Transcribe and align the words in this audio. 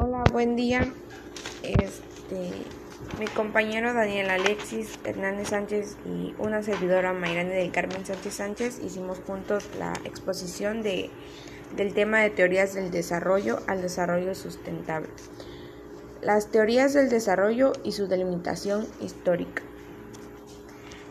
Hola, 0.00 0.22
buen 0.30 0.54
día. 0.54 0.94
Este, 1.64 2.52
mi 3.18 3.26
compañero 3.34 3.92
Daniel 3.94 4.30
Alexis 4.30 4.96
Hernández 5.02 5.48
Sánchez 5.48 5.96
y 6.06 6.36
una 6.38 6.62
servidora 6.62 7.12
Mayrane 7.12 7.52
del 7.52 7.72
Carmen 7.72 8.06
Sánchez 8.06 8.34
Sánchez 8.34 8.78
hicimos 8.78 9.18
juntos 9.26 9.68
la 9.76 9.92
exposición 10.04 10.84
de, 10.84 11.10
del 11.76 11.94
tema 11.94 12.20
de 12.20 12.30
teorías 12.30 12.74
del 12.74 12.92
desarrollo 12.92 13.58
al 13.66 13.82
desarrollo 13.82 14.36
sustentable. 14.36 15.08
Las 16.22 16.52
teorías 16.52 16.94
del 16.94 17.08
desarrollo 17.08 17.72
y 17.82 17.90
su 17.90 18.06
delimitación 18.06 18.86
histórica. 19.00 19.64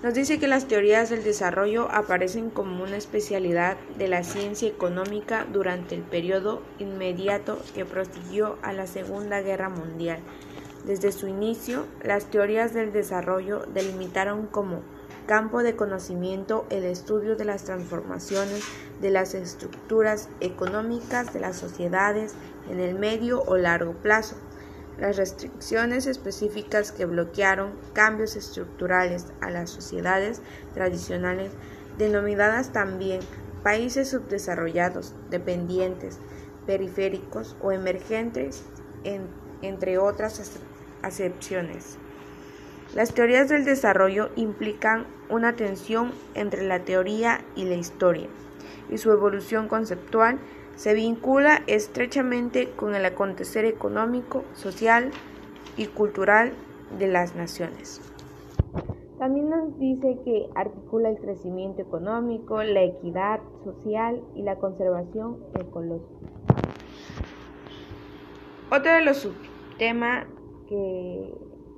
Nos 0.04 0.14
dice 0.14 0.38
que 0.38 0.48
las 0.48 0.68
teorías 0.68 1.10
del 1.10 1.24
desarrollo 1.24 1.90
aparecen 1.90 2.52
como 2.52 2.84
una 2.84 2.98
especialidad 2.98 3.78
de 3.98 4.08
la 4.08 4.24
ciencia 4.24 4.70
económica 4.70 5.48
durante 5.52 5.96
el 5.96 6.04
periodo 6.04 6.62
inmediato 6.78 7.58
que 7.74 7.84
prosiguió 7.84 8.60
a 8.62 8.74
la 8.74 8.86
Segunda 8.86 9.42
Guerra 9.42 9.70
Mundial. 9.70 10.20
Desde 10.86 11.12
su 11.12 11.28
inicio, 11.28 11.88
las 12.04 12.26
teorías 12.26 12.76
del 12.76 12.94
desarrollo 12.94 13.66
delimitaron 13.74 14.46
como 14.46 14.84
campo 15.26 15.64
de 15.64 15.76
conocimiento 15.76 16.68
el 16.70 16.84
estudio 16.86 17.36
de 17.36 17.46
las 17.46 17.64
transformaciones 17.64 18.64
de 19.02 19.10
las 19.10 19.34
estructuras 19.34 20.30
económicas 20.42 21.34
de 21.34 21.40
las 21.40 21.58
sociedades 21.58 22.36
en 22.70 22.80
el 22.80 22.94
medio 22.94 23.42
o 23.42 23.58
largo 23.58 23.94
plazo 23.94 24.38
las 25.00 25.18
restricciones 25.18 26.08
específicas 26.08 26.92
que 26.92 27.06
bloquearon 27.06 27.74
cambios 27.94 28.36
estructurales 28.36 29.28
a 29.42 29.50
las 29.50 29.70
sociedades 29.70 30.42
tradicionales, 30.74 31.52
denominadas 31.98 32.74
también 32.74 33.20
países 33.64 34.10
subdesarrollados, 34.10 35.14
dependientes, 35.30 36.20
periféricos 36.66 37.56
o 37.62 37.72
emergentes, 37.72 38.64
entre 39.62 39.98
otras 39.98 40.60
acepciones. 41.02 41.98
Las 42.96 43.14
teorías 43.14 43.50
del 43.50 43.66
desarrollo 43.66 44.30
implican 44.36 45.06
una 45.30 45.54
tensión 45.54 46.14
entre 46.34 46.66
la 46.66 46.80
teoría 46.80 47.42
y 47.56 47.66
la 47.66 47.76
historia, 47.76 48.28
y 48.90 48.98
su 48.98 49.12
evolución 49.12 49.68
conceptual 49.68 50.40
se 50.78 50.94
vincula 50.94 51.64
estrechamente 51.66 52.70
con 52.70 52.94
el 52.94 53.04
acontecer 53.04 53.66
económico, 53.66 54.44
social 54.54 55.10
y 55.76 55.88
cultural 55.88 56.54
de 57.00 57.08
las 57.08 57.36
naciones. 57.36 58.00
También 59.18 59.50
nos 59.50 59.78
dice 59.80 60.20
que 60.24 60.48
articula 60.54 61.10
el 61.10 61.18
crecimiento 61.18 61.82
económico, 61.82 62.62
la 62.62 62.84
equidad 62.84 63.40
social 63.64 64.22
y 64.36 64.44
la 64.44 64.58
conservación 64.58 65.40
ecológica. 65.60 66.14
Otro 68.72 68.92
de 68.92 69.02
los 69.02 69.18
subtemas 69.18 70.28
que, 70.70 71.34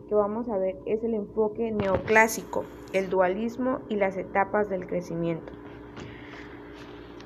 que 0.10 0.16
vamos 0.16 0.50
a 0.50 0.58
ver 0.58 0.76
es 0.86 1.02
el 1.06 1.14
enfoque 1.14 1.72
neoclásico, 1.72 2.66
el 2.92 3.10
dualismo 3.10 3.80
y 3.88 3.96
las 3.96 4.18
etapas 4.18 4.70
del 4.70 4.86
crecimiento. 4.88 5.54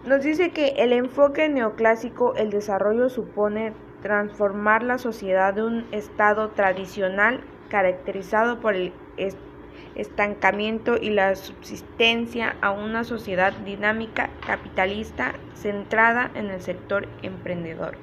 Nos 0.05 0.21
dice 0.21 0.51
que 0.51 0.69
el 0.79 0.91
enfoque 0.91 1.47
neoclásico, 1.47 2.35
el 2.35 2.49
desarrollo 2.49 3.09
supone 3.09 3.71
transformar 4.01 4.83
la 4.83 4.97
sociedad 4.97 5.53
de 5.53 5.63
un 5.63 5.87
estado 5.93 6.49
tradicional 6.49 7.39
caracterizado 7.69 8.59
por 8.59 8.75
el 8.75 8.91
estancamiento 9.95 10.97
y 10.97 11.09
la 11.09 11.35
subsistencia 11.35 12.57
a 12.61 12.71
una 12.71 13.05
sociedad 13.05 13.53
dinámica 13.53 14.29
capitalista 14.45 15.35
centrada 15.55 16.29
en 16.35 16.49
el 16.49 16.61
sector 16.61 17.07
emprendedor. 17.21 17.95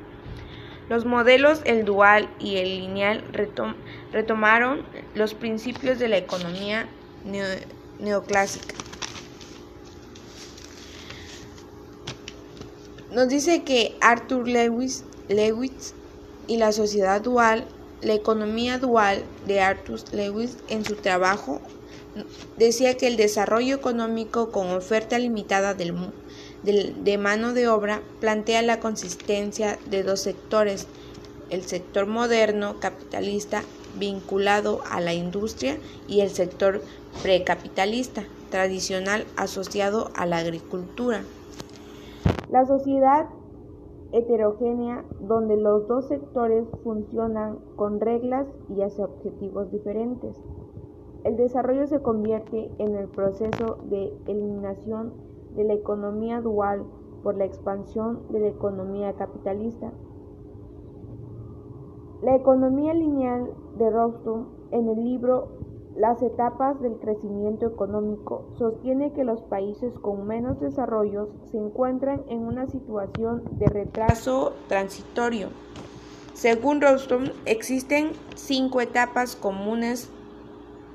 Los 0.88 1.04
modelos, 1.04 1.60
el 1.66 1.84
dual 1.84 2.30
y 2.38 2.56
el 2.56 2.80
lineal, 2.80 3.22
retomaron 4.12 4.84
los 5.14 5.34
principios 5.34 5.98
de 5.98 6.08
la 6.08 6.16
economía 6.16 6.86
neoclásica. 7.98 8.74
Nos 13.12 13.28
dice 13.28 13.64
que 13.64 13.96
Arthur 14.00 14.46
Lewis, 14.46 15.02
Lewis 15.28 15.94
y 16.46 16.58
la 16.58 16.70
sociedad 16.70 17.20
dual, 17.20 17.66
la 18.02 18.14
economía 18.14 18.78
dual 18.78 19.24
de 19.48 19.60
Arthur 19.60 20.00
Lewis 20.12 20.56
en 20.68 20.84
su 20.84 20.94
trabajo 20.94 21.60
decía 22.56 22.96
que 22.96 23.08
el 23.08 23.16
desarrollo 23.16 23.74
económico 23.74 24.52
con 24.52 24.70
oferta 24.70 25.18
limitada 25.18 25.74
del, 25.74 26.12
de 26.62 27.18
mano 27.18 27.52
de 27.52 27.66
obra 27.66 28.00
plantea 28.20 28.62
la 28.62 28.78
consistencia 28.78 29.76
de 29.86 30.04
dos 30.04 30.20
sectores, 30.20 30.86
el 31.50 31.64
sector 31.64 32.06
moderno 32.06 32.78
capitalista 32.78 33.64
vinculado 33.98 34.82
a 34.88 35.00
la 35.00 35.14
industria 35.14 35.78
y 36.06 36.20
el 36.20 36.30
sector 36.30 36.80
precapitalista 37.24 38.24
tradicional 38.50 39.26
asociado 39.34 40.12
a 40.14 40.26
la 40.26 40.38
agricultura. 40.38 41.24
La 42.50 42.66
sociedad 42.66 43.28
heterogénea 44.10 45.04
donde 45.20 45.56
los 45.56 45.86
dos 45.86 46.08
sectores 46.08 46.66
funcionan 46.82 47.60
con 47.76 48.00
reglas 48.00 48.48
y 48.68 48.82
hacia 48.82 49.04
objetivos 49.04 49.70
diferentes. 49.70 50.36
El 51.22 51.36
desarrollo 51.36 51.86
se 51.86 52.02
convierte 52.02 52.72
en 52.78 52.96
el 52.96 53.06
proceso 53.06 53.78
de 53.84 54.12
eliminación 54.26 55.12
de 55.54 55.62
la 55.62 55.74
economía 55.74 56.40
dual 56.40 56.82
por 57.22 57.36
la 57.36 57.44
expansión 57.44 58.22
de 58.30 58.40
la 58.40 58.48
economía 58.48 59.12
capitalista. 59.12 59.92
La 62.20 62.34
economía 62.34 62.94
lineal 62.94 63.48
de 63.78 63.90
Rostrum 63.90 64.46
en 64.72 64.88
el 64.88 65.04
libro 65.04 65.48
las 65.96 66.22
etapas 66.22 66.80
del 66.80 66.98
crecimiento 66.98 67.66
económico 67.66 68.48
sostiene 68.58 69.12
que 69.12 69.24
los 69.24 69.42
países 69.42 69.92
con 70.00 70.26
menos 70.26 70.60
desarrollos 70.60 71.28
se 71.50 71.58
encuentran 71.58 72.22
en 72.28 72.40
una 72.40 72.66
situación 72.68 73.42
de 73.52 73.66
retraso 73.66 74.54
transitorio. 74.68 75.48
Según 76.32 76.80
Rostrom, 76.80 77.24
existen 77.44 78.12
cinco 78.34 78.80
etapas 78.80 79.36
comunes 79.36 80.08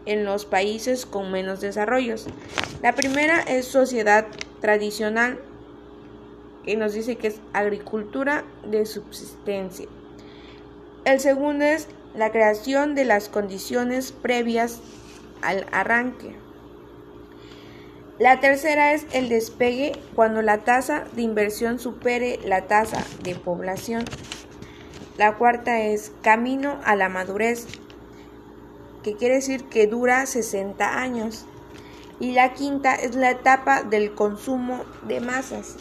en 0.05 0.23
los 0.23 0.45
países 0.45 1.05
con 1.05 1.31
menos 1.31 1.61
desarrollos. 1.61 2.27
La 2.81 2.93
primera 2.93 3.41
es 3.41 3.65
sociedad 3.65 4.25
tradicional, 4.61 5.39
que 6.63 6.77
nos 6.77 6.93
dice 6.93 7.17
que 7.17 7.27
es 7.27 7.41
agricultura 7.53 8.43
de 8.67 8.85
subsistencia. 8.85 9.87
El 11.03 11.19
segundo 11.19 11.65
es 11.65 11.87
la 12.15 12.31
creación 12.31 12.95
de 12.95 13.05
las 13.05 13.29
condiciones 13.29 14.11
previas 14.11 14.79
al 15.41 15.65
arranque. 15.71 16.35
La 18.17 18.39
tercera 18.39 18.93
es 18.93 19.05
el 19.11 19.27
despegue 19.27 19.91
cuando 20.15 20.41
la 20.41 20.59
tasa 20.59 21.03
de 21.15 21.21
inversión 21.21 21.79
supere 21.79 22.39
la 22.45 22.61
tasa 22.61 23.03
de 23.23 23.35
población. 23.35 24.05
La 25.17 25.35
cuarta 25.35 25.81
es 25.81 26.13
camino 26.21 26.79
a 26.85 26.95
la 26.95 27.09
madurez, 27.09 27.67
que 29.03 29.15
quiere 29.15 29.35
decir 29.35 29.65
que 29.65 29.87
dura 29.87 30.25
60 30.25 30.97
años. 30.97 31.45
Y 32.21 32.31
la 32.31 32.53
quinta 32.53 32.95
es 32.95 33.15
la 33.15 33.31
etapa 33.31 33.83
del 33.83 34.15
consumo 34.15 34.85
de 35.05 35.19
masas. 35.19 35.75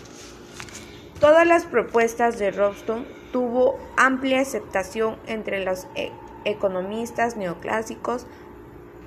Todas 1.21 1.47
las 1.47 1.65
propuestas 1.65 2.41
de 2.41 2.51
Robston 2.51 3.07
tuvo 3.33 3.79
amplia 3.97 4.41
aceptación 4.41 5.17
entre 5.27 5.65
los 5.65 5.87
e- 5.95 6.11
economistas 6.45 7.37
neoclásicos 7.37 8.27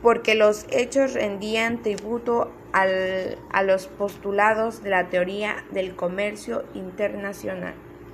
porque 0.01 0.35
los 0.35 0.65
hechos 0.69 1.13
rendían 1.13 1.81
tributo 1.81 2.51
a 2.71 3.63
los 3.63 3.87
postulados 3.87 4.83
de 4.83 4.91
la 4.91 5.09
teoría 5.09 5.65
del 5.71 5.95
comercio 5.95 6.63
internacional. 6.73 7.73